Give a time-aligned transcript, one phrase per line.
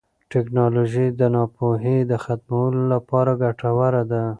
[0.31, 4.23] ټیکنالوژي د ناپوهۍ د ختمولو لپاره ګټوره ده.